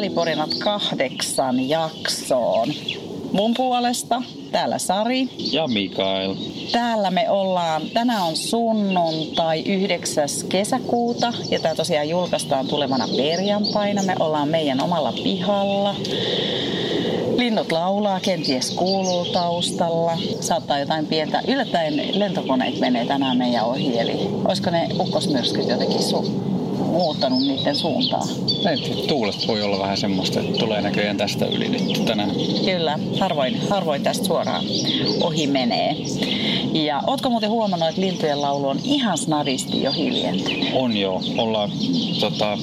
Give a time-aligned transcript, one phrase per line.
[0.00, 2.68] Väliporinat kahdeksan jaksoon.
[3.32, 4.22] Mun puolesta
[4.52, 5.28] täällä Sari.
[5.52, 6.34] Ja Mikael.
[6.72, 10.28] Täällä me ollaan, tänään on sunnuntai 9.
[10.48, 14.02] kesäkuuta ja tämä tosiaan julkaistaan tulevana perjantaina.
[14.02, 15.94] Me ollaan meidän omalla pihalla.
[17.36, 20.18] Linnut laulaa, kenties kuuluu taustalla.
[20.40, 21.42] Saattaa jotain pientä.
[21.48, 26.49] Yllättäen lentokoneet menee tänään meidän ohi, eli olisiko ne ukkosmyrskyt jotenkin su-
[26.90, 28.26] muuttanut niiden suuntaa?
[28.72, 32.30] Et, tuulet voi olla vähän semmoista, että tulee näköjään tästä yli nyt tänään.
[32.64, 34.64] Kyllä, harvoin, harvoin tästä suoraan
[35.20, 35.96] ohi menee.
[36.72, 40.68] Ja ootko muuten huomannut, että lintujen laulu on ihan snadisti jo hiljentynyt?
[40.74, 41.20] On jo.
[41.38, 41.70] Ollaan
[42.20, 42.58] tota,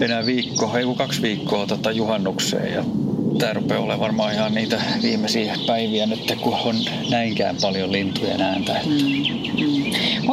[0.00, 2.84] enää viikko, ei kaksi viikkoa tota, juhannukseen ja
[3.38, 6.76] tämä rupeaa olemaan varmaan ihan niitä viimeisiä päiviä nyt, kun on
[7.10, 8.80] näinkään paljon lintujen ääntä.
[8.86, 9.75] Mm, mm.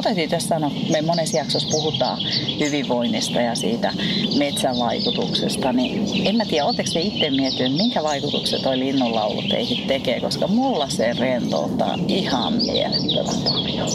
[0.02, 2.18] Täytyy tässä sanoa, me monessa jaksossa puhutaan
[2.60, 3.94] hyvinvoinnista ja siitä
[4.38, 9.88] metsän vaikutuksesta, niin en mä tiedä, oletteko te itse miettinyt, minkä vaikutukset toi linnunlaulu teihin
[9.88, 13.90] tekee, koska mulla se rentouttaa ihan mielettömän paljon.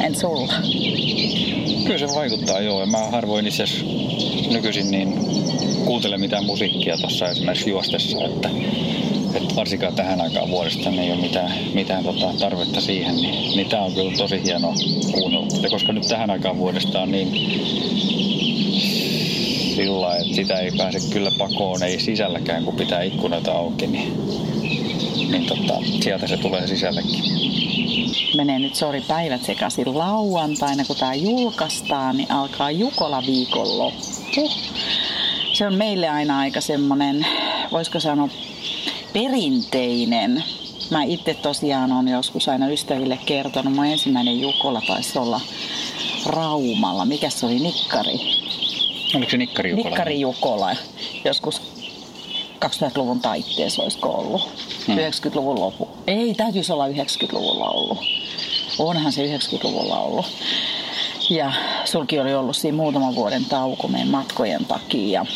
[0.00, 0.52] En sulla?
[1.86, 2.80] Kyllä se vaikuttaa joo.
[2.80, 3.64] Ja mä harvoin itse
[4.52, 5.14] nykyisin niin
[5.84, 8.50] kuuntele mitään musiikkia tuossa esimerkiksi juostessa, että,
[9.36, 13.68] että varsinkaan tähän aikaan vuodesta niin ei ole mitään, mitään tota tarvetta siihen, niin, niin
[13.68, 14.74] tämä on kyllä tosi hieno
[15.12, 15.46] kuunnella.
[15.62, 17.32] Ja koska nyt tähän aikaan vuodesta on niin
[19.76, 24.12] sillä että sitä ei pääse kyllä pakoon, ei sisälläkään, kun pitää ikkunoita auki, niin,
[25.30, 27.36] niin tota, sieltä se tulee sisällekin
[28.36, 34.50] menee nyt sori päivät sekaisin lauantaina, kun tämä julkaistaan, niin alkaa Jukola viikonloppu.
[35.52, 37.26] Se on meille aina aika semmoinen,
[37.72, 38.28] voisiko sanoa,
[39.16, 40.44] perinteinen.
[40.90, 45.40] Mä itse tosiaan on joskus aina ystäville kertonut, mun ensimmäinen Jukola taisi olla
[46.26, 47.04] Raumalla.
[47.04, 47.58] Mikä se oli?
[47.58, 48.20] Nikkari.
[49.14, 49.88] Oliko se Nikkari Jukola?
[49.88, 50.76] Nikkari Jukola.
[51.24, 51.62] Joskus
[52.64, 54.48] 2000-luvun taitteessa olisiko ollut.
[54.86, 54.96] Hmm.
[54.96, 55.88] 90-luvun lopu.
[56.06, 57.98] Ei, täytyisi olla 90-luvulla ollut.
[58.78, 60.26] Onhan se 90-luvulla ollut.
[61.30, 61.52] Ja
[61.84, 65.26] sulki oli ollut siinä muutaman vuoden tauko meidän matkojen takia.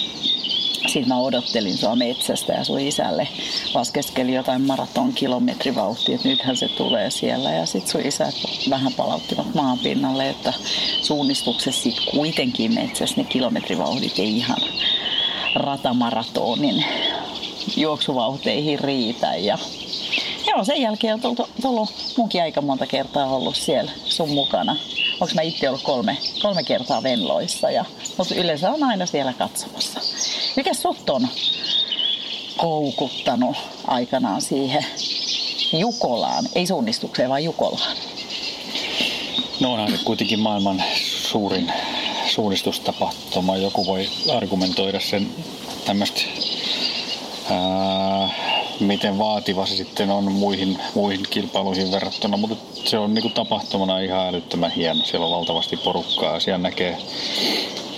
[0.92, 3.28] Sitten mä odottelin sua metsästä ja sun isälle
[3.74, 7.50] laskeskeli jotain maraton kilometrivauhtia, että nythän se tulee siellä.
[7.50, 8.32] Ja sitten sun isä
[8.70, 10.52] vähän palauttivat maan pinnalle, että
[11.02, 14.58] suunnistuksessa sit kuitenkin metsässä ne kilometrivauhdit ei ihan
[15.54, 16.84] ratamaratonin
[17.76, 19.36] juoksuvauhteihin riitä.
[19.36, 19.58] Ja
[20.46, 24.76] joo, sen jälkeen on tullut, tullut munkin aika monta kertaa ollut siellä sun mukana.
[25.20, 27.84] Onko mä itse ollut kolme, kolme kertaa Venloissa, ja,
[28.18, 30.00] mutta yleensä on aina siellä katsomassa.
[30.56, 31.28] Mikä sut on
[32.56, 33.56] koukuttanut
[33.86, 34.86] aikanaan siihen
[35.72, 37.96] Jukolaan, ei suunnistukseen, vaan Jukolaan?
[39.60, 40.82] No onhan se kuitenkin maailman
[41.30, 41.72] suurin
[42.26, 43.56] suunnistustapahtuma.
[43.56, 45.30] Joku voi argumentoida sen
[45.84, 46.20] tämmöistä
[48.80, 54.26] miten vaativa se sitten on muihin, muihin kilpailuihin verrattuna, mutta se on niin tapahtumana ihan
[54.26, 55.04] älyttömän hieno.
[55.04, 56.98] Siellä on valtavasti porukkaa ja siellä näkee,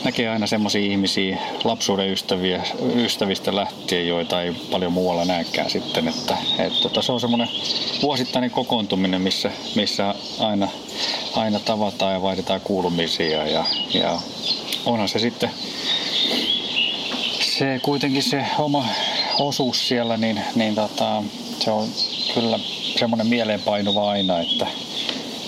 [0.04, 2.62] näkee aina semmoisia ihmisiä lapsuuden ystäviä,
[2.96, 6.08] ystävistä lähtien, joita ei paljon muualla näekään sitten.
[6.08, 7.48] Että, et, tota, se on semmoinen
[8.02, 10.68] vuosittainen kokoontuminen, missä, missä aina,
[11.34, 13.64] aina tavataan ja vaihdetaan kuulumisia ja,
[13.94, 14.20] ja
[14.86, 15.50] onhan se sitten
[17.58, 18.86] se kuitenkin se oma
[19.38, 21.22] osuus siellä, niin, niin tota,
[21.60, 21.88] se on
[22.34, 22.58] kyllä
[22.98, 24.66] semmoinen mieleenpainuva aina, että,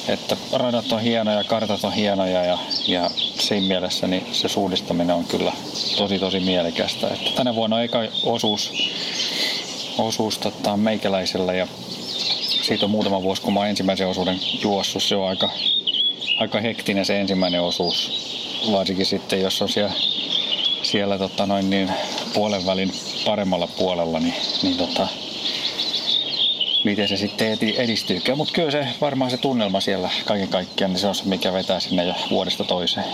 [0.08, 5.24] että radat on hienoja, kartat on hienoja ja, ja siinä mielessä niin se suunnistaminen on
[5.24, 5.52] kyllä
[5.96, 7.08] tosi tosi mielekästä.
[7.08, 8.72] Että tänä vuonna on eka osuus,
[9.98, 11.68] osuus tota, meikäläisellä ja
[12.62, 15.02] siitä on muutama vuosi, kun mä oon ensimmäisen osuuden juossut.
[15.02, 15.50] Se on aika,
[16.40, 18.10] aika hektinen se ensimmäinen osuus,
[18.72, 19.92] varsinkin sitten jos on siellä,
[20.82, 21.92] siellä tota, noin niin
[22.34, 22.92] puolen välin
[23.24, 25.08] paremmalla puolella, niin, niin tota,
[26.84, 28.38] miten se sitten edistyykään.
[28.38, 31.80] Mutta kyllä se varmaan se tunnelma siellä kaiken kaikkiaan, niin se on se, mikä vetää
[31.80, 33.06] sinne jo vuodesta toiseen.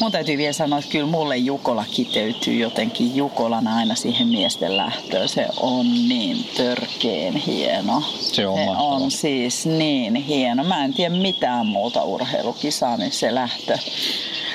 [0.00, 5.28] Mun täytyy vielä sanoa, että kyllä mulle Jukola kiteytyy jotenkin Jukolana aina siihen miesten lähtöön.
[5.28, 8.02] Se on niin törkeen hieno.
[8.20, 10.64] Se on, se on siis niin hieno.
[10.64, 13.78] Mä en tiedä mitään muuta urheilukisaa, niin se lähtö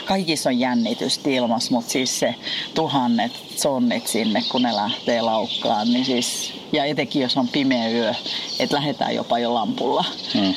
[0.06, 2.36] kaikissa on jännitystä ilmassa, mutta siis se
[2.74, 8.14] tuhannet sonnit sinne, kun ne lähtee laukkaan, niin siis, ja etenkin jos on pimeä yö,
[8.60, 10.06] että lähdetään jopa jo lampulla.
[10.34, 10.54] Hmm.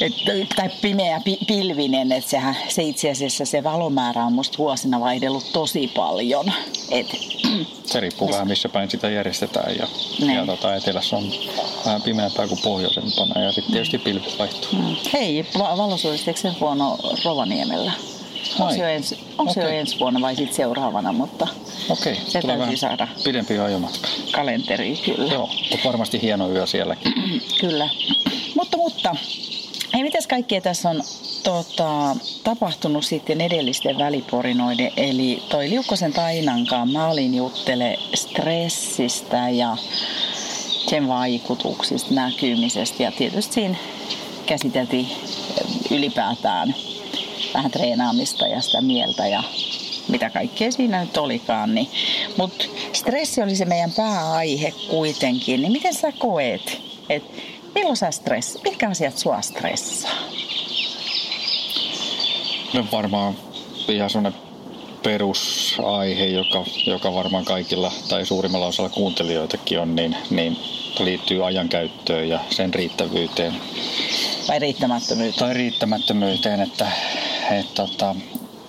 [0.00, 0.12] Et,
[0.56, 5.52] tai pimeä pi, pilvinen, että sehän, se itse asiassa se valomäärä on musta vuosina vaihdellut
[5.52, 6.52] tosi paljon.
[6.90, 7.06] Et,
[7.84, 9.86] se riippuu vähän missä päin sitä järjestetään ja,
[10.20, 10.34] niin.
[10.34, 11.32] ja tota, etelässä on
[11.86, 14.68] vähän pimeämpää kuin pohjoisempana ja sitten tietysti pilvi vaihtuu.
[14.72, 14.96] Hmm.
[15.12, 17.92] Hei, valosuunnisteeksi se huono Rovaniemellä?
[18.58, 21.48] Onko se jo ensi, onko se jo ensi vuonna vai sitten seuraavana, mutta
[21.88, 23.08] Okei, Se tulee täytyy saada.
[23.24, 24.08] pidempi ajomatka.
[24.32, 25.32] kalenteri kyllä.
[25.32, 27.12] Joo, mutta varmasti hieno yö sielläkin.
[27.60, 27.88] Kyllä.
[28.56, 29.16] Mutta, mutta,
[29.94, 31.02] hei, mitäs kaikkea tässä on
[31.42, 39.76] tota, tapahtunut sitten edellisten väliporinoiden, eli toi Liukkosen Tainankaan, mä olin juttele stressistä ja
[40.90, 43.76] sen vaikutuksista, näkymisestä ja tietysti siinä
[44.46, 45.08] käsiteltiin
[45.90, 46.74] ylipäätään
[47.54, 49.42] vähän treenaamista ja sitä mieltä ja
[50.08, 51.74] mitä kaikkea siinä nyt olikaan.
[51.74, 51.88] Niin.
[52.36, 55.62] Mutta stressi oli se meidän pääaihe kuitenkin.
[55.62, 57.42] Niin miten sä koet, että
[57.74, 60.10] milloin sä stressi, mitkä asiat sua stressaa?
[62.72, 63.36] No varmaan
[63.88, 64.40] ihan sellainen
[65.02, 70.56] perusaihe, joka, joka varmaan kaikilla tai suurimmalla osalla kuuntelijoitakin on, niin, niin
[70.98, 73.54] liittyy ajankäyttöön ja sen riittävyyteen
[74.48, 75.38] Vai riittämättömyyttä?
[75.38, 76.86] tai riittämättömyyteen, että,
[77.50, 78.14] että tota,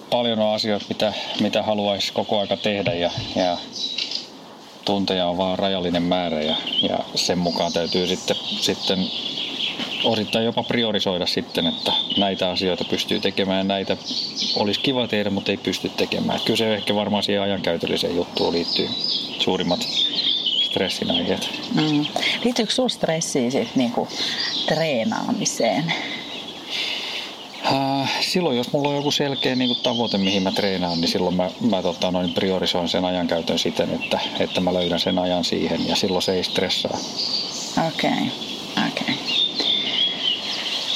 [0.09, 3.57] paljon on asioita, mitä, mitä haluaisi koko aika tehdä ja, ja
[4.85, 6.55] tunteja on vaan rajallinen määrä ja,
[6.89, 8.99] ja sen mukaan täytyy sitten, sitten
[10.03, 13.97] osittain jopa priorisoida sitten, että näitä asioita pystyy tekemään ja näitä
[14.55, 16.39] olisi kiva tehdä, mutta ei pysty tekemään.
[16.45, 18.89] Kyllä se ehkä varmaan siihen ajankäytölliseen juttuun liittyy
[19.39, 19.87] suurimmat
[20.71, 21.49] stressin aiheet.
[21.75, 22.05] Mm.
[22.43, 24.07] Liittyykö sulla stressiä sit niinku
[24.67, 25.93] treenaamiseen?
[28.21, 31.49] Silloin jos mulla on joku selkeä niin kuin tavoite, mihin mä treenaan, niin silloin mä,
[31.69, 35.95] mä tota, noin priorisoin sen ajankäytön siten, että, että mä löydän sen ajan siihen ja
[35.95, 36.97] silloin se ei stressaa.
[37.87, 38.87] Okei, okay.
[38.87, 39.15] okei.
[39.15, 39.15] Okay.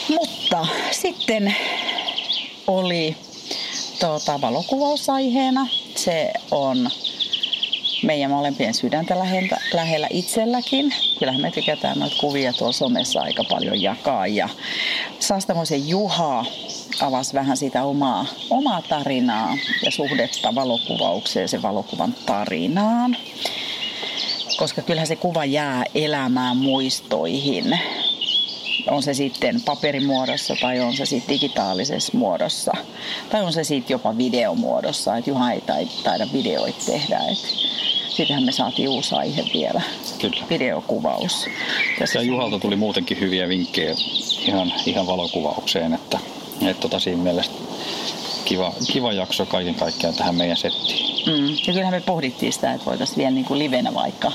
[0.10, 1.56] Mutta sitten
[2.68, 3.16] oli
[4.00, 5.68] tuota, valokuvausaiheena.
[5.96, 6.90] Se on
[8.04, 10.94] meidän molempien sydäntä lähellä, lähellä itselläkin.
[11.20, 14.28] Kyllähän me tykätään noita kuvia tuolla somessa aika paljon jakaa.
[14.28, 14.50] Ja
[15.20, 16.46] Saastamoisen Juha
[17.02, 23.18] avasi vähän sitä omaa, omaa tarinaa ja suhdetta valokuvaukseen sen valokuvan tarinaan.
[24.58, 27.80] Koska kyllähän se kuva jää elämään muistoihin.
[28.90, 32.72] On se sitten paperimuodossa tai on se sitten digitaalisessa muodossa.
[33.30, 35.18] Tai on se sitten jopa videomuodossa.
[35.18, 37.20] Että Juha ei tai- taida videoita tehdä.
[37.32, 37.38] Et
[38.16, 39.82] Sitähän me saatiin uusi aihe vielä.
[40.22, 40.46] Kyllä.
[40.50, 41.46] Videokuvaus.
[42.00, 43.96] Tässä Ja Juhalta tuli muutenkin hyviä vinkkejä
[44.48, 46.20] ihan, ihan valokuvaukseen, että,
[46.62, 47.52] että tota siinä mielessä
[48.46, 51.16] kiva, kiva jakso kaiken kaikkiaan tähän meidän settiin.
[51.26, 51.50] Mm.
[51.50, 54.32] Ja kyllähän me pohdittiin sitä, että voitaisiin vielä niin kuin livenä vaikka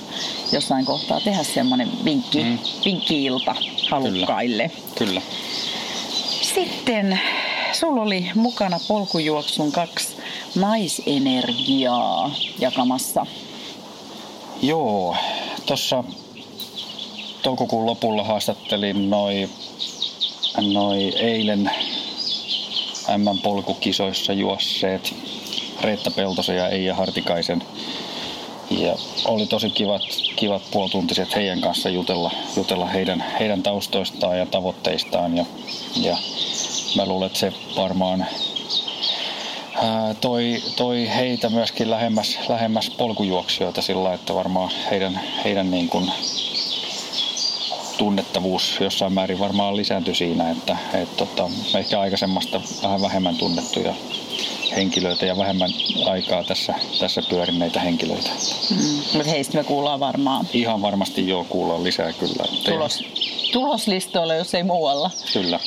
[0.53, 2.59] jossain kohtaa tehdä semmoinen vinkki, mm.
[2.85, 3.55] vinkki-ilta
[3.91, 4.71] halukkaille.
[4.99, 5.23] Kyllä.
[6.55, 7.21] Sitten
[7.73, 10.17] sulla oli mukana polkujuoksun kaksi
[10.55, 13.27] naisenergiaa jakamassa.
[14.63, 15.17] Joo,
[15.67, 16.05] tuossa
[17.43, 19.49] toukokuun lopulla haastattelin noi,
[20.73, 21.71] noi eilen
[23.17, 25.15] M-polkukisoissa juosseet
[25.81, 27.63] Reetta Peltosen ja Eija Hartikaisen.
[28.71, 30.03] Ja oli tosi kivat,
[30.37, 35.37] kivat puolituntiset heidän kanssa jutella, jutella heidän, heidän taustoistaan ja tavoitteistaan.
[35.37, 35.45] Ja,
[35.97, 36.17] ja
[36.97, 38.27] mä luulen, että se varmaan
[40.21, 46.11] toi, toi heitä myöskin lähemmäs, lähemmäs polkujuoksijoita sillä lailla, että varmaan heidän, heidän niin kuin
[47.99, 53.95] tunnettavuus jossain määrin varmaan lisääntyi siinä, että et tota, ehkä aikaisemmasta vähän vähemmän tunnettuja
[54.77, 55.71] henkilöitä ja vähemmän
[56.07, 58.31] aikaa tässä, tässä pyörineitä henkilöitä.
[58.71, 58.77] Mm.
[59.15, 62.45] Mutta heistä me kuullaan varmaan Ihan varmasti joo kuullaan lisää kyllä.
[62.65, 63.01] tulos,
[63.53, 65.11] tuloslistoilla, jos ei muualla.
[65.33, 65.61] Kyllä.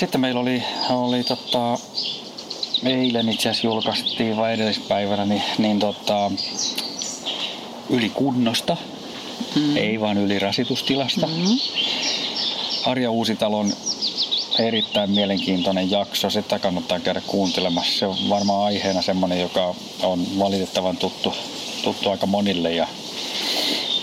[0.00, 1.78] Sitten meillä oli, oli tota,
[2.84, 6.30] eilen itse asiassa julkaistiin vai edellispäivänä, niin, niin tota,
[7.90, 8.76] ylikunnosta,
[9.56, 9.76] mm.
[9.76, 11.26] ei vaan ylirasitustilasta.
[11.26, 11.58] Mm.
[12.86, 13.72] Arja Uusitalon
[14.58, 17.98] erittäin mielenkiintoinen jakso, sitä kannattaa käydä kuuntelemassa.
[17.98, 21.34] Se on varmaan aiheena semmoinen, joka on valitettavan tuttu,
[21.82, 22.88] tuttu aika monille ja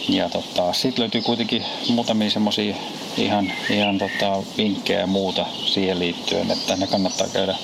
[0.10, 2.76] ja tota, siitä löytyy kuitenkin muutamia semmoisia
[3.18, 7.56] ihan, ihan tota, vinkkejä ja muuta siihen liittyen, että ne kannattaa käydä,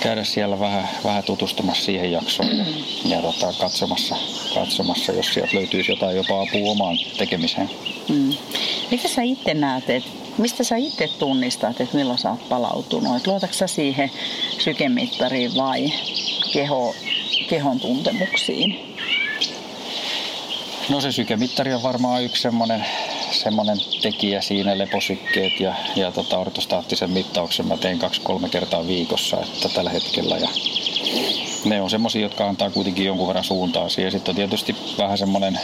[0.00, 2.64] käydä siellä vähän, vähän tutustumassa siihen jaksoon ja,
[3.04, 4.16] ja tota, katsomassa,
[4.54, 7.70] katsomassa, jos sieltä löytyisi jotain jopa apua omaan tekemiseen.
[8.08, 8.34] Mm.
[8.90, 13.16] Mitä sä itse näet, että mistä sä itse tunnistat, että milloin sä oot palautunut?
[13.16, 14.10] Et luotatko sä siihen
[14.58, 15.92] sykemittariin vai
[16.52, 16.94] keho,
[17.48, 18.95] kehon tuntemuksiin?
[20.88, 22.86] No se sykemittari on varmaan yksi semmoinen,
[23.30, 29.68] semmoinen tekijä siinä, leposykkeet ja, ja tota, ortostaattisen mittauksen mä teen kaksi-kolme kertaa viikossa että
[29.68, 30.36] tällä hetkellä.
[30.36, 30.48] Ja
[31.64, 34.12] ne on semmoisia, jotka antaa kuitenkin jonkun verran suuntaa siihen.
[34.12, 35.60] Sitten on tietysti vähän semmoinen,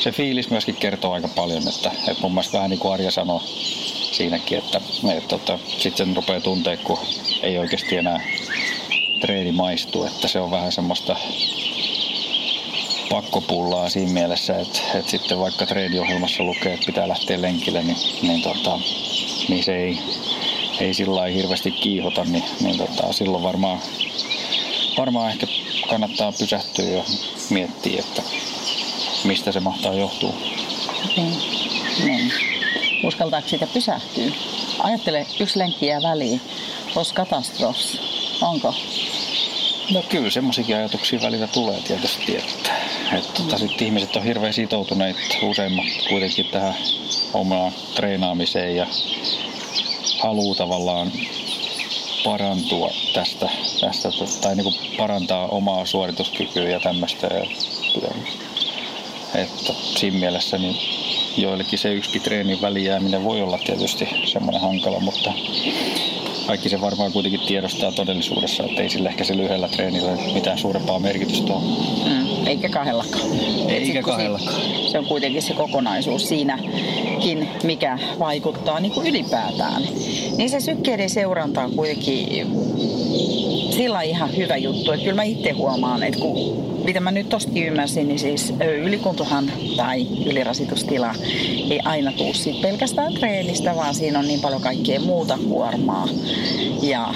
[0.00, 3.40] se fiilis myöskin kertoo aika paljon, että, että mun mielestä vähän niin kuin Arja sanoi
[4.12, 4.80] siinäkin, että,
[5.16, 6.98] että tota, sitten sen rupeaa tuntea, kun
[7.42, 8.20] ei oikeasti enää
[9.20, 11.16] treeni maistu, että se on vähän semmoista
[13.10, 18.42] pakkopullaa siinä mielessä, että, että sitten vaikka treeniohjelmassa lukee, että pitää lähteä lenkille, niin, niin,
[18.42, 18.78] tota,
[19.48, 19.98] niin se ei,
[20.80, 23.78] ei sillä hirveästi kiihota, niin, niin tota, silloin varmaan,
[24.98, 25.46] varmaan ehkä
[25.88, 27.02] kannattaa pysähtyä ja
[27.50, 28.22] miettiä, että
[29.24, 30.34] mistä se mahtaa johtua.
[31.16, 31.36] Niin.
[32.04, 32.32] niin.
[33.04, 34.32] Uskaltaako siitä pysähtyä?
[34.78, 36.40] Ajattele, yksi lenkki jää väliin.
[36.96, 37.98] Olisi katastrofs.
[38.42, 38.74] Onko?
[39.92, 42.70] No kyllä semmoisiakin ajatuksia välillä tulee tietysti, että,
[43.18, 46.74] että tota, sit ihmiset on hirveän sitoutuneet useimmat kuitenkin tähän
[47.34, 48.86] omaan treenaamiseen ja
[50.22, 51.12] haluaa tavallaan
[52.24, 53.48] parantua tästä,
[53.80, 54.08] tästä
[54.40, 57.28] tai niin kuin parantaa omaa suorituskykyä ja tämmöistä.
[59.34, 60.76] Että siinä mielessä niin
[61.36, 65.32] joillekin se yksi treenin välijääminen voi olla tietysti semmoinen hankala, mutta
[66.46, 70.98] kaikki se varmaan kuitenkin tiedostaa todellisuudessa, että ei sillä ehkä se lyhyellä treenillä mitään suurempaa
[70.98, 71.62] merkitystä ole.
[72.08, 73.24] Mm, eikä kahdellakaan.
[73.68, 74.60] Eikä kahdellakaan.
[74.90, 79.82] Se on kuitenkin se kokonaisuus siinäkin, mikä vaikuttaa niin kuin ylipäätään.
[80.36, 82.46] Niin se sykkeiden seuranta on kuitenkin
[83.70, 84.92] sillä ihan hyvä juttu.
[84.92, 86.36] Että kyllä mä itse huomaan, että kun,
[86.90, 91.14] mitä mä nyt tosta ymmärsin, niin siis ylikuntohan tai ylirasitustila
[91.70, 96.08] ei aina tuu siitä pelkästään treenistä, vaan siinä on niin paljon kaikkea muuta kuormaa.
[96.82, 97.14] Ja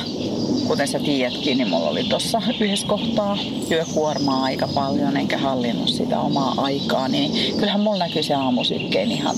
[0.67, 3.39] kuten sä tiedätkin, niin mulla oli tuossa yhdessä kohtaa
[3.69, 9.37] työkuormaa aika paljon, enkä hallinnut sitä omaa aikaa, niin kyllähän mulla näkyy se aamusykkeen ihan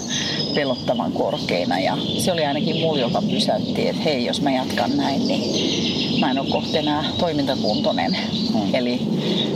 [0.55, 1.79] pelottavan korkeina.
[1.79, 6.31] Ja se oli ainakin mulla, joka pysäytti, että hei, jos mä jatkan näin, niin mä
[6.31, 8.17] en ole kohta enää toimintakuntoinen.
[8.53, 8.75] Hmm.
[8.75, 9.01] Eli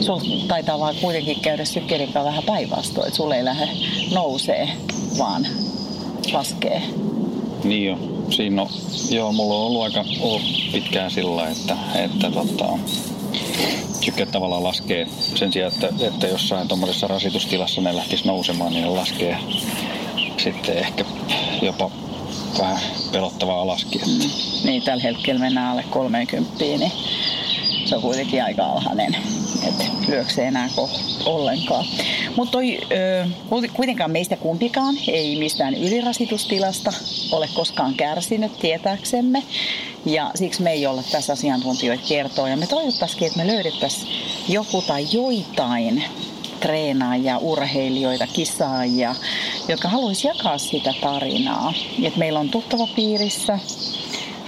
[0.01, 0.19] sul
[0.49, 3.69] taitaa vaan kuitenkin käydä sykkeiden vähän päinvastoin, että sulle ei lähde
[4.15, 4.69] nousee,
[5.19, 5.47] vaan
[6.33, 6.83] laskee.
[7.65, 7.99] Niin jo.
[8.31, 8.69] Siinä on,
[9.11, 12.79] joo, mulla on ollut aika ollut pitkään sillä, että, että tota,
[14.00, 18.91] syke tavallaan laskee sen sijaan, että, että jossain tuommoisessa rasitustilassa ne lähtisi nousemaan, niin ne
[18.91, 19.39] laskee
[20.37, 21.05] sitten ehkä
[21.62, 21.91] jopa
[22.59, 22.81] vähän
[23.12, 24.00] pelottavaa alaskin.
[24.00, 24.25] Että.
[24.25, 24.31] Mm.
[24.65, 26.93] Niin, tällä hetkellä mennään alle 30, niin
[27.90, 29.16] se on kuitenkin aika alhainen,
[29.68, 30.68] että lyöksee enää
[31.26, 31.85] ollenkaan.
[32.37, 32.59] Mutta
[33.73, 36.92] kuitenkaan meistä kumpikaan ei mistään ylirasitustilasta
[37.32, 39.42] ole koskaan kärsinyt tietääksemme.
[40.06, 42.49] Ja siksi me ei olla tässä asiantuntijoita kertoa.
[42.49, 44.09] Ja me toivottaisiin, että me löydettäisiin
[44.49, 46.04] joku tai joitain
[46.61, 49.14] treenaajia, urheilijoita, kisaajia,
[49.68, 51.73] jotka haluaisi jakaa sitä tarinaa.
[52.02, 53.59] Et meillä on tuttava piirissä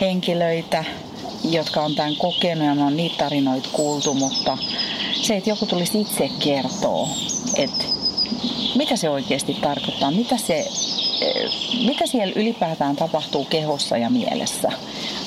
[0.00, 0.84] henkilöitä,
[1.50, 4.58] jotka on tämän kokenut ja me on niitä tarinoita kuultu, mutta
[5.22, 7.08] se, että joku tulisi itse kertoa,
[7.56, 7.84] että
[8.74, 10.58] mitä se oikeasti tarkoittaa, mitä, se,
[11.20, 11.50] eh,
[11.86, 14.68] mitä siellä ylipäätään tapahtuu kehossa ja mielessä.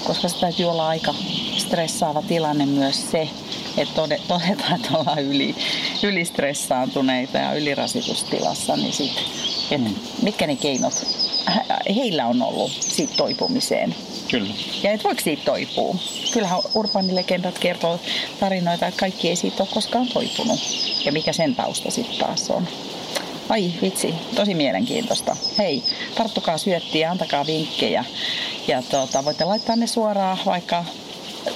[0.03, 1.15] Koska se täytyy olla aika
[1.57, 3.29] stressaava tilanne myös se,
[3.77, 5.55] että todetaan, että ollaan yli,
[6.03, 9.24] ylistressaantuneita ja ylirasitustilassa, niin sit,
[9.72, 9.89] että
[10.22, 11.25] mitkä ne keinot
[11.96, 13.96] heillä on ollut siitä toipumiseen.
[14.32, 14.54] Kyllä.
[14.84, 15.96] Ja et voiko siitä toipua?
[16.34, 18.00] Kyllähän urbaanilegendat kertoo
[18.40, 20.60] tarinoita, että kaikki ei siitä ole koskaan toipunut.
[21.06, 22.68] Ja mikä sen tausta sitten taas on.
[23.50, 25.36] Ai vitsi, tosi mielenkiintoista.
[25.58, 25.84] Hei,
[26.16, 28.06] tarttukaa syöttiä ja antakaa vinkkejä.
[28.68, 30.86] Ja tuota, voitte laittaa ne suoraan vaikka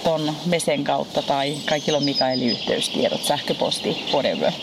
[0.04, 4.54] ton Mesen kautta tai kaikilla on Mikaelin yhteystiedot, sähköposti, whatever.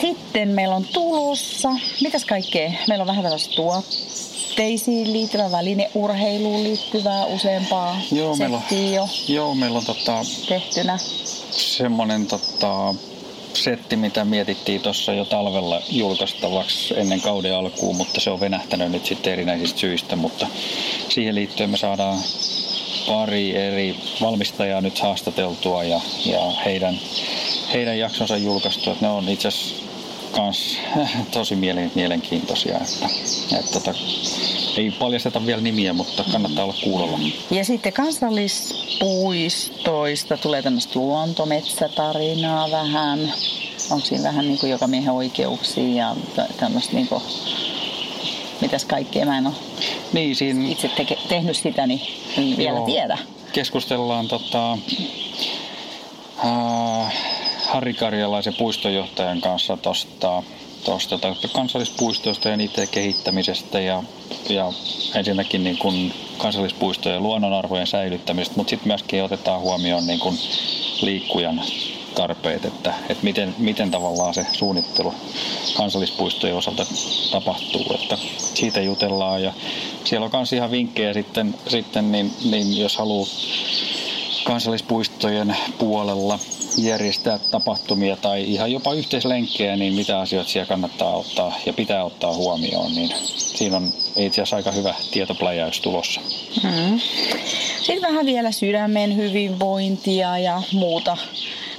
[0.00, 2.72] Sitten meillä on tulossa, mitäs kaikkea?
[2.88, 3.54] Meillä on vähän tällaista
[4.56, 10.98] tuotteisiin liittyvää, välineurheiluun liittyvää useampaa joo, meillä on, jo joo, meillä on tota, tehtynä.
[11.50, 12.94] Semmoinen tota,
[13.54, 19.06] setti, mitä mietittiin tuossa jo talvella julkaistavaksi ennen kauden alkuun, mutta se on venähtänyt nyt
[19.06, 20.46] sitten erinäisistä syistä, mutta
[21.08, 22.18] siihen liittyen me saadaan
[23.06, 27.00] pari eri valmistajaa nyt haastateltua ja, ja heidän,
[27.72, 28.96] heidän jaksonsa julkaistua.
[29.00, 29.81] Ne on itse asiassa
[30.32, 30.78] kans
[31.30, 31.56] tosi
[31.94, 32.78] mielenkiintoisia.
[32.78, 33.08] Että,
[33.58, 33.94] että, tota,
[34.76, 37.18] ei paljasteta vielä nimiä, mutta kannattaa olla kuulolla.
[37.50, 43.32] Ja sitten kansallispuistoista tulee tämmöistä luontometsätarinaa vähän.
[43.90, 46.16] Onko siinä vähän niin kuin joka miehen oikeuksia ja
[46.56, 47.22] tämmöistä niin kuin,
[48.60, 49.54] mitäs kaikkea mä en ole
[50.12, 50.68] niin, siinä...
[50.68, 52.00] itse teke, tehnyt sitä, niin
[52.38, 52.86] en vielä Joo.
[52.86, 53.18] tiedä.
[53.52, 54.78] Keskustellaan tota,
[57.72, 60.42] Harri Karjalaisen puistonjohtajan kanssa tuosta
[60.84, 61.18] tuosta
[61.52, 64.02] kansallispuistoista ja niiden kehittämisestä ja,
[64.48, 64.72] ja
[65.14, 70.38] ensinnäkin niin kuin kansallispuistojen luonnonarvojen säilyttämisestä, mutta sitten myöskin otetaan huomioon niin kuin
[71.02, 71.62] liikkujan
[72.14, 75.14] tarpeet, että, että miten, miten tavallaan se suunnittelu
[75.76, 76.86] kansallispuistojen osalta
[77.30, 77.86] tapahtuu.
[77.94, 78.18] Että
[78.54, 79.52] siitä jutellaan ja
[80.04, 83.26] siellä on myös ihan vinkkejä sitten, sitten niin, niin jos haluaa
[84.44, 86.38] kansallispuistojen puolella
[86.76, 92.34] järjestää tapahtumia tai ihan jopa yhteislenkkejä, niin mitä asioita siellä kannattaa ottaa ja pitää ottaa
[92.34, 96.20] huomioon, niin siinä on itse asiassa aika hyvä tietopläjäys tulossa.
[96.62, 97.00] Mm.
[97.82, 101.16] Sitten vähän vielä sydämen hyvinvointia ja muuta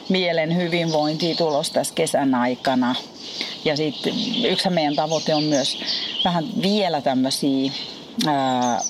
[0.09, 2.95] mielen hyvinvointia tulos tässä kesän aikana.
[3.65, 5.77] Ja sitten yksi meidän tavoite on myös
[6.25, 7.71] vähän vielä tämmöisiä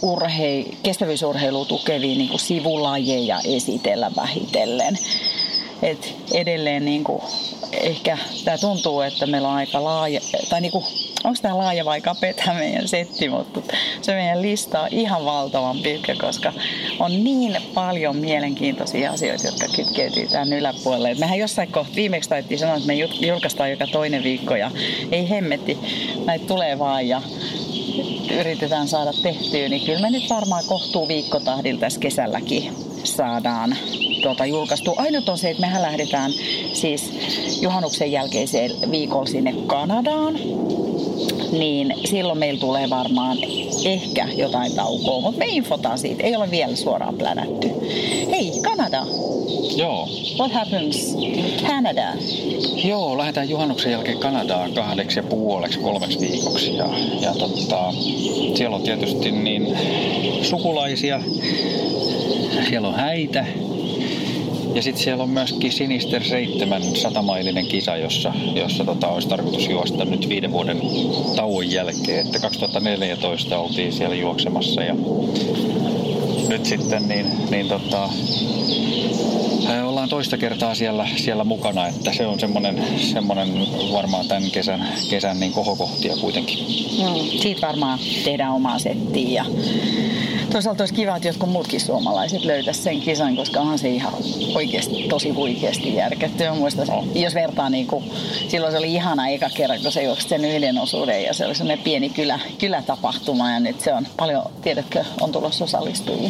[0.01, 4.97] urhei, kestävyysurheilua tukevia niin sivulajeja esitellä vähitellen.
[5.83, 7.21] Et edelleen niin kuin,
[7.73, 10.85] ehkä tämä tuntuu, että meillä on aika laaja, tai niin kuin,
[11.23, 13.61] onko tämä laaja vai kapea tämä meidän setti, mutta
[14.01, 16.53] se meidän lista on ihan valtavan pitkä, koska
[16.99, 21.11] on niin paljon mielenkiintoisia asioita, jotka kytkeytyy tämän yläpuolelle.
[21.11, 22.95] Et mehän jossain kohtaa viimeksi taittiin sanoa, että me
[23.27, 24.71] julkaistaan joka toinen viikko ja
[25.11, 25.77] ei hemmetti,
[26.25, 27.21] näitä tulee vaan ja
[28.39, 32.73] yritetään saada tehtyä, niin kyllä me nyt varmaan kohtuu viikkotahdilla tässä kesälläkin
[33.03, 33.75] saadaan
[34.21, 34.93] tuota, julkaistu.
[34.97, 36.31] Ainut on se, että mehän lähdetään
[36.73, 37.11] siis
[37.61, 40.33] juhannuksen jälkeiseen viikolla sinne Kanadaan.
[41.51, 43.37] Niin silloin meillä tulee varmaan
[43.85, 46.23] ehkä jotain taukoa, mutta me infotaan siitä.
[46.23, 47.71] Ei ole vielä suoraan plänätty.
[48.31, 48.51] Hei,
[48.93, 49.11] Kanada!
[49.75, 50.07] Joo.
[50.39, 52.13] What happens in Canada?
[52.85, 56.75] Joo, lähdetään juhannuksen jälkeen Kanadaan kahdeksi ja puoleksi, kolmeksi viikoksi.
[56.75, 56.89] Ja,
[57.21, 57.93] ja totta,
[58.55, 59.77] siellä on tietysti niin
[60.41, 61.21] sukulaisia,
[62.69, 63.45] siellä on häitä,
[64.75, 70.05] ja sitten siellä on myöskin Sinister 7 satamailinen kisa, jossa, jossa tota, olisi tarkoitus juosta
[70.05, 70.81] nyt viiden vuoden
[71.35, 72.25] tauon jälkeen.
[72.25, 74.95] Että 2014 oltiin siellä juoksemassa ja
[76.49, 78.09] nyt sitten niin, niin tota,
[79.81, 85.39] ollaan toista kertaa siellä, siellä mukana, että se on semmoinen, semmoinen varmaan tämän kesän, kesän
[85.39, 86.59] niin kohokohtia kuitenkin.
[87.03, 89.45] No, siitä varmaan tehdään omaa settiä ja
[90.51, 94.13] toisaalta olisi kiva, että jotkut muutkin suomalaiset löytäisi sen kisan, koska onhan se ihan
[94.55, 96.43] oikeasti tosi huikeasti järketty.
[96.57, 97.03] Muista, no.
[97.15, 98.03] Jos vertaa, niin kuin,
[98.47, 101.55] silloin se oli ihana eka kerran, kun se juoksi sen yhden osuuden ja se oli
[101.55, 106.29] sellainen pieni kylä, kylätapahtuma ja nyt se on paljon, tiedätkö, on tulossa osallistujia.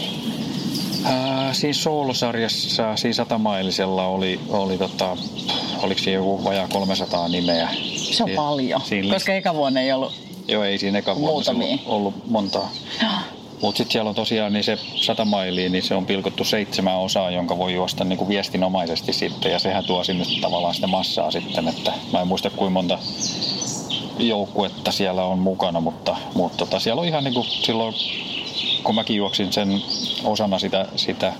[1.06, 5.18] Ää, siinä soolosarjassa, siinä satamailisella oli, oli tota,
[5.84, 7.70] oliko siinä joku vajaa 300 nimeä.
[7.96, 10.14] Se on si- paljon, siinä koska eka vuonna ei ollut
[10.48, 12.72] Joo, ei siinä eka vuonna ollut, ollut montaa.
[13.62, 17.32] Mutta sitten siellä on tosiaan niin se 100 mailiin, niin se on pilkottu seitsemän osaa,
[17.32, 19.52] jonka voi juosta niin kuin viestinomaisesti sitten.
[19.52, 23.00] Ja sehän tuo sinne tavallaan sitä massaa sitten, että mä en muista kuinka monta
[24.20, 27.94] joukkuetta siellä on mukana, mutta, mutta tota, siellä on ihan niin kuin silloin,
[28.84, 29.82] kun mäkin juoksin sen
[30.24, 31.34] osana sitä, sitä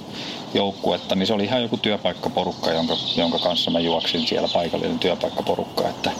[0.54, 5.90] joukkuetta, niin se oli ihan joku työpaikkaporukka, jonka, jonka kanssa mä juoksin siellä paikallinen työpaikkaporukka.
[5.90, 6.12] Että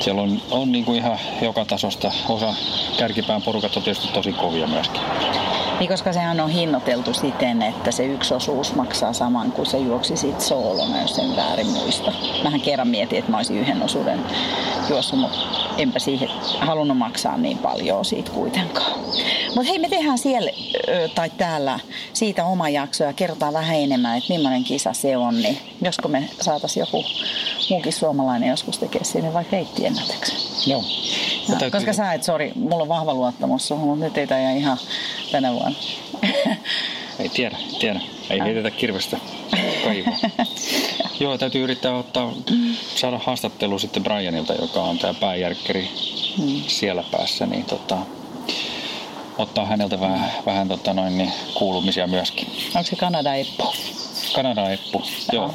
[0.00, 2.12] siellä on, on niin kuin ihan joka tasosta.
[2.28, 2.54] Osa
[2.98, 5.00] kärkipään porukat on tietysti tosi kovia myöskin.
[5.80, 10.16] Niin, koska sehän on hinnoiteltu siten, että se yksi osuus maksaa saman kuin se juoksi
[10.16, 12.12] sit soolona, jos sen väärin muista.
[12.44, 14.20] Mähän kerran mietin, että mä olisin yhden osuuden
[14.90, 15.38] juossut, mutta
[15.78, 16.28] enpä siihen
[16.60, 18.98] halunnut maksaa niin paljon siitä kuitenkaan.
[19.54, 20.50] Mutta hei, me tehdään siellä
[21.14, 21.80] tai täällä
[22.12, 25.42] siitä oma jakso ja kerrotaan vähän enemmän, että millainen kisa se on.
[25.42, 27.04] Niin josko me saataisiin joku
[27.70, 30.36] muukin suomalainen joskus tekee sinne vaikka reittiennätyksen.
[30.66, 30.82] Joo.
[31.48, 31.70] No, täytyy...
[31.70, 34.78] Koska sä et, sori, mulla on vahva luottamus suhun, mutta nyt ei tämä ihan
[35.30, 35.78] tänä vuonna.
[37.18, 38.00] ei tiedä, tiedä.
[38.30, 39.18] Ei heitetä kirvestä
[39.84, 40.18] kaivaa.
[41.20, 42.32] Joo, täytyy yrittää ottaa,
[42.94, 45.90] saada haastattelu sitten Brianilta, joka on tämä pääjärkkeri
[46.38, 46.62] hmm.
[46.66, 47.98] siellä päässä, niin tota,
[49.38, 52.48] ottaa häneltä vähän, vähän tota noin, niin kuulumisia myöskin.
[52.74, 53.74] Onko se Kanada Eppu?
[54.34, 55.54] Kanada Eppu, joo,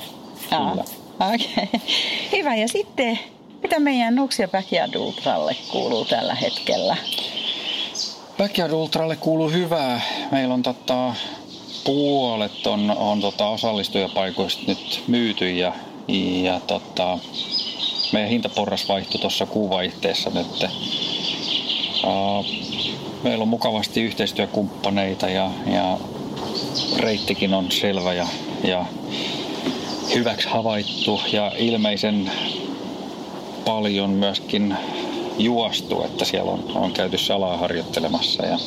[0.51, 0.69] Aa.
[0.69, 0.83] kyllä.
[1.19, 1.81] Okay.
[2.31, 2.55] hyvä.
[2.55, 3.19] Ja sitten,
[3.61, 6.97] mitä meidän Nuxia Backyard Ultralle kuuluu tällä hetkellä?
[8.37, 10.01] Backyard Ultralle kuuluu hyvää.
[10.31, 11.13] Meillä on tota,
[11.83, 15.73] puolet on, on tota osallistujapaikoista nyt myyty ja,
[16.43, 17.19] ja tota,
[18.13, 20.65] meidän hintaporras vaihtui tuossa kuuvaihteessa nyt.
[22.03, 22.45] Uh,
[23.23, 25.97] meillä on mukavasti yhteistyökumppaneita ja, ja
[26.97, 28.27] reittikin on selvä ja,
[28.63, 28.85] ja
[30.15, 32.31] hyväksi havaittu ja ilmeisen
[33.65, 34.77] paljon myöskin
[35.37, 38.57] juostu, että siellä on, on käyty salaa harjoittelemassa ja,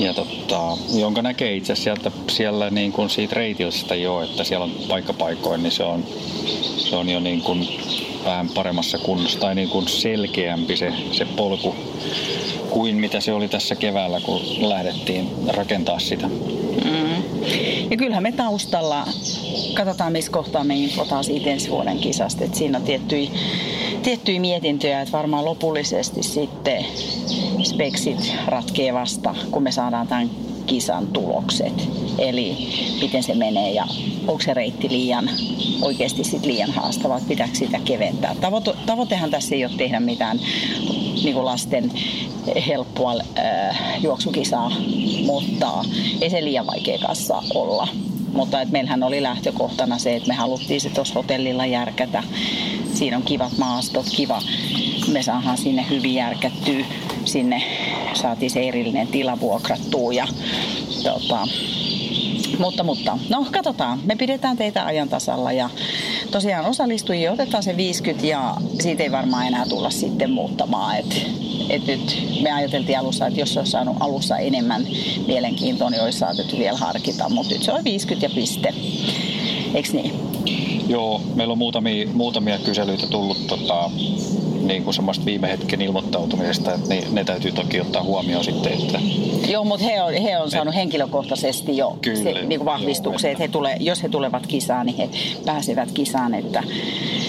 [0.00, 4.72] ja totta, jonka näkee itse sieltä siellä niin kuin siitä reitilstä jo, että siellä on
[4.88, 6.04] paikkapaikoin, niin se on,
[6.76, 7.68] se on jo niin kuin
[8.24, 11.74] vähän paremmassa kunnossa tai niin kuin selkeämpi se, se polku
[12.70, 16.26] kuin mitä se oli tässä keväällä, kun lähdettiin rakentaa sitä.
[16.84, 17.24] Mm.
[17.90, 19.06] Ja kyllähän me taustalla,
[19.74, 22.44] katsotaan missä kohtaa me infotaan siitä ensi vuoden kisasta.
[22.44, 23.30] Että siinä on tiettyjä,
[24.04, 26.86] tiettyjä mietintöjä, että varmaan lopullisesti sitten
[27.62, 30.30] speksit ratkee vasta, kun me saadaan tämän
[30.66, 31.88] kisan tulokset.
[32.18, 32.56] Eli
[33.00, 33.86] miten se menee ja
[34.26, 35.30] onko se reitti liian,
[35.82, 38.34] oikeasti sit liian haastava, pitääkö sitä keventää.
[38.40, 40.40] Tavoite, tavoitehan tässä ei ole tehdä mitään
[41.24, 41.92] niin kuin lasten
[42.66, 44.72] helppoa äh, juoksukisaa,
[45.26, 45.84] mutta
[46.20, 47.88] ei se liian vaikea kanssa olla.
[48.32, 52.22] Mutta et meillähän oli lähtökohtana se, että me haluttiin se tuossa hotellilla järkätä.
[52.94, 54.42] Siinä on kivat maastot, kiva.
[55.12, 56.84] Me saadaan sinne hyvin järkättyä.
[57.24, 57.62] Sinne
[58.14, 60.28] saatiin se erillinen tila vuokrattua ja
[61.02, 61.46] tota,
[62.58, 64.00] mutta, mutta, no katsotaan.
[64.04, 65.70] Me pidetään teitä ajan tasalla ja
[66.30, 70.98] tosiaan osallistujia otetaan se 50 ja siitä ei varmaan enää tulla sitten muuttamaan.
[70.98, 71.26] Et,
[71.70, 74.86] et nyt me ajateltiin alussa, että jos olisi saanut alussa enemmän
[75.26, 78.74] mielenkiintoa, niin olisi saatettu vielä harkita, mutta nyt se on 50 ja piste.
[79.74, 80.33] Eikö niin?
[80.88, 83.90] Joo, meillä on muutamia, muutamia kyselyitä tullut tota,
[84.64, 88.72] niin kuin semmoista viime hetken ilmoittautumisesta, että ne, ne täytyy toki ottaa huomioon sitten.
[88.72, 89.00] Että
[89.48, 93.32] Joo, mutta he on, he on saanut henkilökohtaisesti jo Kyllä, se, niin kuin vahvistuksen, joo,
[93.32, 95.08] että he tulee, jos he tulevat kisaan, niin he
[95.44, 96.34] pääsevät kisaan.
[96.34, 96.62] Että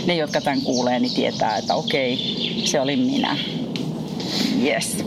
[0.05, 2.17] ne, jotka tämän kuulee, niin tietää, että okei,
[2.65, 3.37] se oli minä.
[4.63, 4.97] Yes.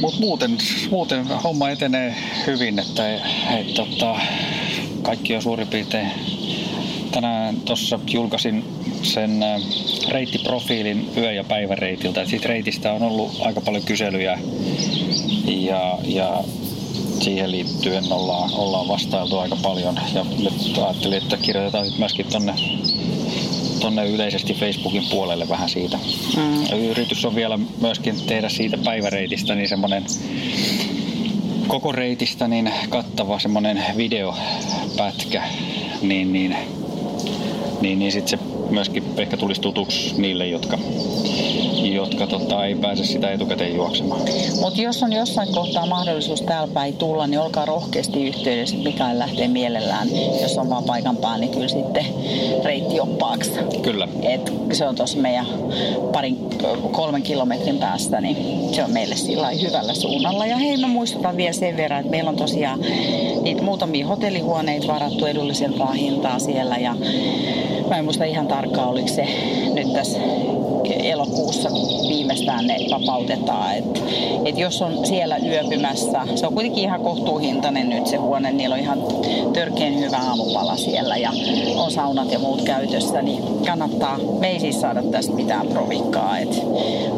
[0.00, 0.58] Mutta muuten,
[0.90, 2.14] muuten homma etenee
[2.46, 3.14] hyvin, että
[3.58, 4.16] et, tota,
[5.02, 6.10] kaikki on suurin piirtein
[7.12, 8.64] tänään tuossa julkaisin
[9.02, 9.60] sen äh,
[10.08, 12.22] reittiprofiilin yö- ja päiväreitiltä.
[12.22, 14.38] Et siitä reitistä on ollut aika paljon kyselyjä
[15.46, 16.44] ja, ja
[17.20, 19.98] siihen liittyen ollaan, ollaan vastailtu aika paljon.
[20.14, 22.54] Ja nyt ajattelin, että kirjoitetaan sitten myöskin tonne,
[23.80, 25.98] tonne yleisesti Facebookin puolelle vähän siitä.
[26.36, 26.78] Mm.
[26.90, 30.04] Yritys on vielä myöskin tehdä siitä päiväreitistä niin semmoinen
[31.66, 35.42] koko reitistä niin kattava semmoinen videopätkä,
[36.02, 36.56] niin, niin,
[37.82, 40.78] niin, niin sitten se myöskin ehkä tulisi tutuksi niille, jotka,
[41.94, 44.20] jotka tota, ei pääse sitä etukäteen juoksemaan.
[44.60, 48.76] Mutta jos on jossain kohtaa mahdollisuus täällä päin tulla, niin olkaa rohkeasti yhteydessä.
[48.76, 50.08] Mikael lähtee mielellään,
[50.42, 52.06] jos on vaan paikan päällä, niin kyllä sitten
[52.64, 53.50] reittioppaaksi.
[53.82, 54.08] Kyllä.
[54.22, 55.46] Et se on tuossa meidän
[56.12, 56.50] parin,
[56.90, 60.46] kolmen kilometrin päästä, niin se on meille sillä hyvällä suunnalla.
[60.46, 62.80] Ja hei, mä muistutan vielä sen verran, että meillä on tosiaan
[63.42, 66.76] niitä muutamia hotellihuoneita varattu edullisempaa hintaa siellä.
[66.76, 66.96] Ja
[67.88, 69.28] mä en muista ihan tarkkaan, oliko se
[69.74, 70.18] nyt tässä
[71.02, 71.70] elokuussa
[72.08, 73.76] viimeistään ne vapautetaan.
[73.76, 74.02] Et,
[74.44, 78.80] et jos on siellä yöpymässä, se on kuitenkin ihan kohtuuhintainen nyt se huone, niillä on
[78.80, 78.98] ihan
[79.52, 81.30] törkeän hyvä aamupala siellä ja
[81.76, 86.62] on saunat ja muut käytössä, niin kannattaa, me ei siis saada tästä mitään provikkaa, et,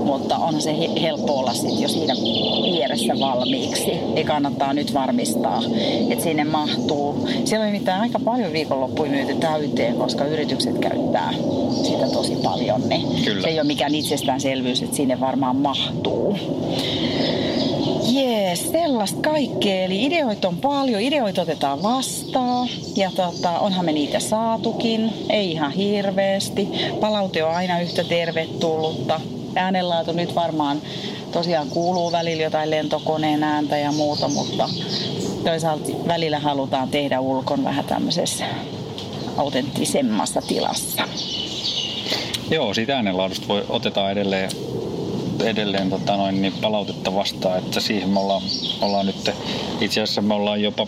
[0.04, 2.14] mutta onhan se helppo olla sitten jo siinä
[2.64, 3.90] vieressä valmiiksi.
[4.16, 5.62] Ei kannattaa nyt varmistaa,
[6.10, 7.28] että sinne mahtuu.
[7.44, 11.34] Siellä on nimittäin aika paljon viikonloppuja myyty täyteen, koska yritykset käyttää
[11.82, 13.42] sitä tosi paljon, niin Kyllä.
[13.42, 13.94] se ei ole mikään
[14.54, 16.38] itsestäänselvyys, että sinne varmaan mahtuu.
[18.12, 19.84] Jees, sellaista kaikkea.
[19.84, 25.72] Eli ideoita on paljon, ideoita otetaan vastaan ja tota, onhan me niitä saatukin, ei ihan
[25.72, 26.68] hirveästi.
[27.00, 29.20] Palaute on aina yhtä tervetullutta.
[29.56, 30.82] Äänenlaatu nyt varmaan
[31.32, 34.68] tosiaan kuuluu välillä jotain lentokoneen ääntä ja muuta, mutta
[35.44, 38.44] toisaalta välillä halutaan tehdä ulkon vähän tämmöisessä
[39.36, 41.02] autenttisemmassa tilassa.
[42.50, 44.50] Joo, siitä äänenlaadusta voi, otetaan edelleen,
[45.44, 48.42] edelleen tota noin, niin palautetta vastaan, että siihen me ollaan,
[48.80, 49.30] ollaan nyt,
[49.80, 50.86] itse asiassa me ollaan jopa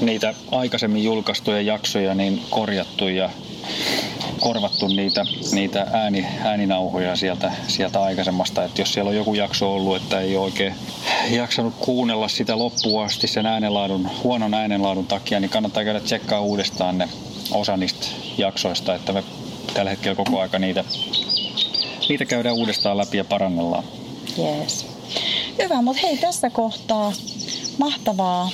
[0.00, 3.30] niitä aikaisemmin julkaistuja jaksoja niin korjattu ja
[4.40, 8.64] korvattu niitä, niitä ääni, ääninauhoja sieltä, sieltä aikaisemmasta.
[8.64, 10.74] Että jos siellä on joku jakso ollut, että ei ole oikein
[11.30, 16.98] jaksanut kuunnella sitä loppuun asti sen äänenlaadun, huonon äänenlaadun takia, niin kannattaa käydä tsekkaa uudestaan
[16.98, 17.08] ne
[17.52, 18.06] osa niistä
[18.38, 19.24] jaksoista, että me
[19.74, 20.84] tällä hetkellä koko aika niitä,
[22.08, 23.84] niitä käydään uudestaan läpi ja parannellaan.
[24.38, 24.86] Yes.
[25.62, 27.12] Hyvä, mutta hei tässä kohtaa
[27.78, 28.50] mahtavaa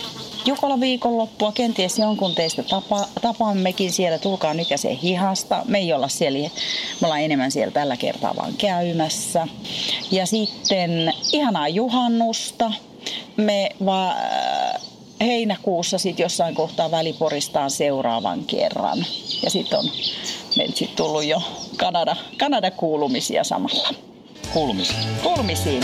[0.46, 1.52] Jukola viikonloppua.
[1.52, 4.18] Kenties jonkun teistä tapa, tapaammekin siellä.
[4.18, 5.62] Tulkaa nykäseen hihasta.
[5.68, 6.38] Me ei olla siellä,
[7.00, 9.48] me ollaan enemmän siellä tällä kertaa vaan käymässä.
[10.10, 12.72] Ja sitten ihanaa juhannusta.
[13.36, 14.14] Me va,
[15.20, 19.06] heinäkuussa sitten jossain kohtaa väliporistaan seuraavan kerran.
[19.42, 19.90] Ja sitten on
[20.56, 21.42] meiltä sit tullut jo
[21.76, 23.88] Kanada, Kanada kuulumisia samalla.
[24.52, 24.98] Kuulumisiin.
[25.22, 25.82] Kuulumisiin.